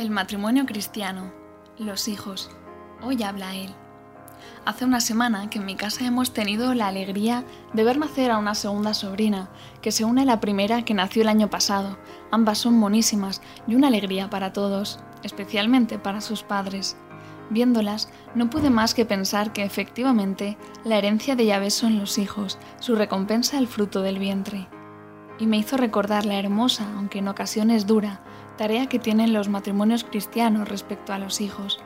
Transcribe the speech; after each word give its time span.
El 0.00 0.10
matrimonio 0.10 0.64
cristiano. 0.64 1.30
Los 1.76 2.08
hijos. 2.08 2.50
Hoy 3.02 3.22
habla 3.22 3.54
él. 3.54 3.68
Hace 4.64 4.86
una 4.86 4.98
semana 4.98 5.50
que 5.50 5.58
en 5.58 5.66
mi 5.66 5.76
casa 5.76 6.06
hemos 6.06 6.32
tenido 6.32 6.72
la 6.72 6.86
alegría 6.86 7.44
de 7.74 7.84
ver 7.84 7.98
nacer 7.98 8.30
a 8.30 8.38
una 8.38 8.54
segunda 8.54 8.94
sobrina, 8.94 9.50
que 9.82 9.92
se 9.92 10.06
une 10.06 10.22
a 10.22 10.24
la 10.24 10.40
primera 10.40 10.86
que 10.86 10.94
nació 10.94 11.20
el 11.20 11.28
año 11.28 11.50
pasado. 11.50 11.98
Ambas 12.30 12.56
son 12.56 12.78
monísimas 12.78 13.42
y 13.66 13.74
una 13.74 13.88
alegría 13.88 14.30
para 14.30 14.54
todos, 14.54 15.00
especialmente 15.22 15.98
para 15.98 16.22
sus 16.22 16.44
padres. 16.44 16.96
Viéndolas, 17.50 18.08
no 18.34 18.48
pude 18.48 18.70
más 18.70 18.94
que 18.94 19.04
pensar 19.04 19.52
que 19.52 19.64
efectivamente 19.64 20.56
la 20.82 20.96
herencia 20.96 21.36
de 21.36 21.44
Yahvé 21.44 21.70
son 21.70 21.98
los 21.98 22.16
hijos, 22.16 22.58
su 22.78 22.94
recompensa 22.94 23.58
el 23.58 23.68
fruto 23.68 24.00
del 24.00 24.18
vientre. 24.18 24.66
Y 25.40 25.46
me 25.46 25.56
hizo 25.56 25.78
recordar 25.78 26.26
la 26.26 26.38
hermosa, 26.38 26.86
aunque 26.96 27.18
en 27.18 27.28
ocasiones 27.28 27.86
dura, 27.86 28.20
tarea 28.58 28.86
que 28.86 28.98
tienen 28.98 29.32
los 29.32 29.48
matrimonios 29.48 30.04
cristianos 30.04 30.68
respecto 30.68 31.14
a 31.14 31.18
los 31.18 31.40
hijos. 31.40 31.80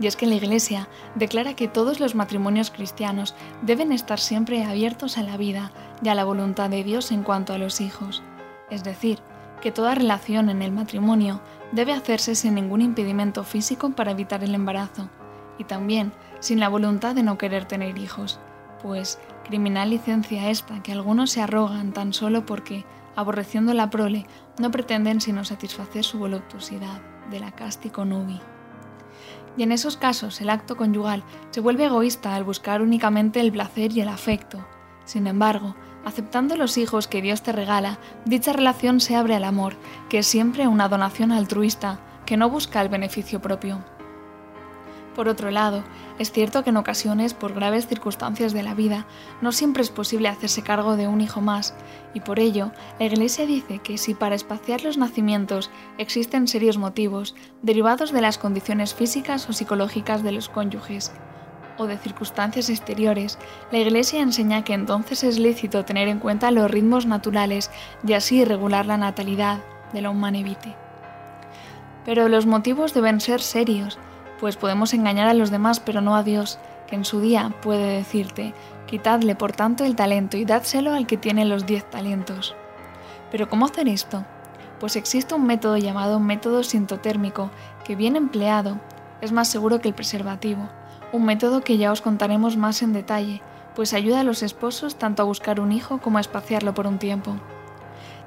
Y 0.00 0.06
es 0.06 0.16
que 0.16 0.26
la 0.26 0.36
Iglesia 0.36 0.88
declara 1.14 1.54
que 1.54 1.68
todos 1.68 2.00
los 2.00 2.14
matrimonios 2.14 2.70
cristianos 2.70 3.34
deben 3.60 3.92
estar 3.92 4.18
siempre 4.18 4.64
abiertos 4.64 5.18
a 5.18 5.22
la 5.22 5.36
vida 5.36 5.70
y 6.02 6.08
a 6.08 6.14
la 6.14 6.24
voluntad 6.24 6.70
de 6.70 6.82
Dios 6.82 7.12
en 7.12 7.22
cuanto 7.22 7.52
a 7.52 7.58
los 7.58 7.82
hijos. 7.82 8.22
Es 8.70 8.84
decir, 8.84 9.18
que 9.60 9.70
toda 9.70 9.94
relación 9.94 10.48
en 10.48 10.62
el 10.62 10.72
matrimonio 10.72 11.42
debe 11.72 11.92
hacerse 11.92 12.34
sin 12.34 12.54
ningún 12.54 12.80
impedimento 12.80 13.44
físico 13.44 13.90
para 13.90 14.12
evitar 14.12 14.42
el 14.42 14.54
embarazo, 14.54 15.10
y 15.58 15.64
también 15.64 16.12
sin 16.40 16.60
la 16.60 16.68
voluntad 16.68 17.14
de 17.14 17.22
no 17.22 17.36
querer 17.36 17.66
tener 17.66 17.98
hijos, 17.98 18.38
pues 18.82 19.18
criminal 19.48 19.88
licencia 19.88 20.50
esta 20.50 20.82
que 20.82 20.92
algunos 20.92 21.30
se 21.30 21.40
arrogan 21.40 21.92
tan 21.92 22.12
solo 22.12 22.44
porque, 22.44 22.84
aborreciendo 23.16 23.72
la 23.72 23.88
prole, 23.88 24.26
no 24.58 24.70
pretenden 24.70 25.22
sino 25.22 25.42
satisfacer 25.44 26.04
su 26.04 26.18
voluptuosidad 26.18 27.00
de 27.30 27.40
la 27.40 27.50
cástico 27.52 28.04
nubi. 28.04 28.40
Y 29.56 29.62
en 29.62 29.72
esos 29.72 29.96
casos 29.96 30.40
el 30.42 30.50
acto 30.50 30.76
conyugal 30.76 31.24
se 31.50 31.60
vuelve 31.60 31.86
egoísta 31.86 32.34
al 32.34 32.44
buscar 32.44 32.82
únicamente 32.82 33.40
el 33.40 33.50
placer 33.50 33.92
y 33.92 34.02
el 34.02 34.08
afecto. 34.08 34.64
Sin 35.04 35.26
embargo, 35.26 35.74
aceptando 36.04 36.54
los 36.56 36.76
hijos 36.76 37.08
que 37.08 37.22
Dios 37.22 37.42
te 37.42 37.52
regala, 37.52 37.98
dicha 38.26 38.52
relación 38.52 39.00
se 39.00 39.16
abre 39.16 39.34
al 39.34 39.44
amor, 39.44 39.76
que 40.10 40.18
es 40.18 40.26
siempre 40.26 40.68
una 40.68 40.88
donación 40.88 41.32
altruista, 41.32 41.98
que 42.26 42.36
no 42.36 42.50
busca 42.50 42.82
el 42.82 42.90
beneficio 42.90 43.40
propio. 43.40 43.82
Por 45.18 45.28
otro 45.28 45.50
lado, 45.50 45.82
es 46.20 46.30
cierto 46.30 46.62
que 46.62 46.70
en 46.70 46.76
ocasiones, 46.76 47.34
por 47.34 47.52
graves 47.52 47.88
circunstancias 47.88 48.52
de 48.52 48.62
la 48.62 48.74
vida, 48.74 49.04
no 49.40 49.50
siempre 49.50 49.82
es 49.82 49.90
posible 49.90 50.28
hacerse 50.28 50.62
cargo 50.62 50.94
de 50.94 51.08
un 51.08 51.20
hijo 51.20 51.40
más, 51.40 51.74
y 52.14 52.20
por 52.20 52.38
ello, 52.38 52.70
la 53.00 53.06
Iglesia 53.06 53.44
dice 53.44 53.80
que 53.80 53.98
si 53.98 54.14
para 54.14 54.36
espaciar 54.36 54.84
los 54.84 54.96
nacimientos 54.96 55.72
existen 55.98 56.46
serios 56.46 56.78
motivos, 56.78 57.34
derivados 57.62 58.12
de 58.12 58.20
las 58.20 58.38
condiciones 58.38 58.94
físicas 58.94 59.48
o 59.48 59.52
psicológicas 59.52 60.22
de 60.22 60.30
los 60.30 60.48
cónyuges, 60.48 61.10
o 61.78 61.88
de 61.88 61.98
circunstancias 61.98 62.70
exteriores, 62.70 63.40
la 63.72 63.78
Iglesia 63.78 64.20
enseña 64.20 64.62
que 64.62 64.74
entonces 64.74 65.24
es 65.24 65.40
lícito 65.40 65.84
tener 65.84 66.06
en 66.06 66.20
cuenta 66.20 66.52
los 66.52 66.70
ritmos 66.70 67.06
naturales 67.06 67.72
y 68.06 68.12
así 68.12 68.44
regular 68.44 68.86
la 68.86 68.98
natalidad 68.98 69.58
de 69.92 70.00
la 70.00 70.10
humanevite. 70.10 70.76
Pero 72.04 72.28
los 72.28 72.46
motivos 72.46 72.94
deben 72.94 73.20
ser 73.20 73.40
serios, 73.40 73.98
pues 74.38 74.56
podemos 74.56 74.94
engañar 74.94 75.28
a 75.28 75.34
los 75.34 75.50
demás 75.50 75.80
pero 75.80 76.00
no 76.00 76.16
a 76.16 76.22
Dios, 76.22 76.58
que 76.86 76.96
en 76.96 77.04
su 77.04 77.20
día 77.20 77.54
puede 77.62 77.96
decirte, 77.96 78.54
quitadle 78.86 79.34
por 79.34 79.52
tanto 79.52 79.84
el 79.84 79.96
talento 79.96 80.36
y 80.36 80.44
dádselo 80.44 80.94
al 80.94 81.06
que 81.06 81.16
tiene 81.16 81.44
los 81.44 81.66
diez 81.66 81.88
talentos. 81.88 82.54
Pero 83.30 83.48
¿cómo 83.48 83.66
hacer 83.66 83.88
esto? 83.88 84.24
Pues 84.80 84.96
existe 84.96 85.34
un 85.34 85.46
método 85.46 85.76
llamado 85.76 86.20
método 86.20 86.62
sintotérmico, 86.62 87.50
que 87.84 87.96
bien 87.96 88.16
empleado 88.16 88.78
es 89.20 89.32
más 89.32 89.48
seguro 89.48 89.80
que 89.80 89.88
el 89.88 89.94
preservativo, 89.94 90.68
un 91.12 91.24
método 91.24 91.62
que 91.62 91.78
ya 91.78 91.92
os 91.92 92.00
contaremos 92.00 92.56
más 92.56 92.82
en 92.82 92.92
detalle, 92.92 93.42
pues 93.74 93.92
ayuda 93.92 94.20
a 94.20 94.24
los 94.24 94.42
esposos 94.42 94.96
tanto 94.96 95.22
a 95.22 95.26
buscar 95.26 95.60
un 95.60 95.72
hijo 95.72 95.98
como 95.98 96.18
a 96.18 96.20
espaciarlo 96.20 96.74
por 96.74 96.86
un 96.86 96.98
tiempo. 96.98 97.36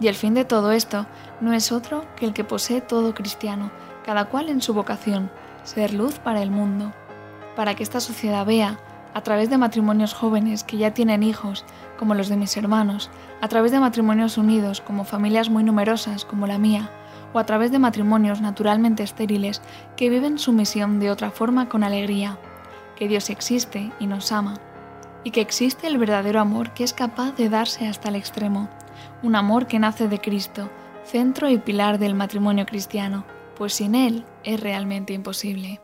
Y 0.00 0.08
el 0.08 0.14
fin 0.14 0.34
de 0.34 0.44
todo 0.44 0.72
esto 0.72 1.06
no 1.40 1.52
es 1.52 1.72
otro 1.72 2.04
que 2.16 2.26
el 2.26 2.32
que 2.32 2.44
posee 2.44 2.80
todo 2.80 3.14
cristiano, 3.14 3.70
cada 4.04 4.26
cual 4.26 4.48
en 4.48 4.62
su 4.62 4.74
vocación, 4.74 5.30
ser 5.68 5.92
luz 5.92 6.18
para 6.18 6.42
el 6.42 6.50
mundo, 6.50 6.92
para 7.54 7.74
que 7.74 7.82
esta 7.82 8.00
sociedad 8.00 8.46
vea, 8.46 8.78
a 9.12 9.20
través 9.20 9.50
de 9.50 9.58
matrimonios 9.58 10.14
jóvenes 10.14 10.64
que 10.64 10.78
ya 10.78 10.94
tienen 10.94 11.22
hijos, 11.22 11.66
como 11.98 12.14
los 12.14 12.28
de 12.28 12.36
mis 12.36 12.56
hermanos, 12.56 13.10
a 13.42 13.48
través 13.48 13.70
de 13.70 13.80
matrimonios 13.80 14.38
unidos, 14.38 14.80
como 14.80 15.04
familias 15.04 15.50
muy 15.50 15.64
numerosas, 15.64 16.24
como 16.24 16.46
la 16.46 16.56
mía, 16.56 16.88
o 17.34 17.38
a 17.38 17.44
través 17.44 17.70
de 17.70 17.78
matrimonios 17.78 18.40
naturalmente 18.40 19.02
estériles 19.02 19.60
que 19.96 20.08
viven 20.08 20.38
su 20.38 20.52
misión 20.52 21.00
de 21.00 21.10
otra 21.10 21.30
forma 21.30 21.68
con 21.68 21.84
alegría, 21.84 22.38
que 22.96 23.06
Dios 23.06 23.28
existe 23.28 23.92
y 24.00 24.06
nos 24.06 24.32
ama, 24.32 24.54
y 25.22 25.32
que 25.32 25.42
existe 25.42 25.86
el 25.86 25.98
verdadero 25.98 26.40
amor 26.40 26.70
que 26.70 26.84
es 26.84 26.94
capaz 26.94 27.32
de 27.32 27.50
darse 27.50 27.86
hasta 27.86 28.08
el 28.08 28.14
extremo, 28.16 28.70
un 29.22 29.36
amor 29.36 29.66
que 29.66 29.78
nace 29.78 30.08
de 30.08 30.18
Cristo, 30.18 30.70
centro 31.04 31.50
y 31.50 31.58
pilar 31.58 31.98
del 31.98 32.14
matrimonio 32.14 32.64
cristiano, 32.64 33.24
pues 33.58 33.74
sin 33.74 33.94
Él 33.94 34.24
es 34.44 34.60
realmente 34.60 35.12
imposible. 35.12 35.80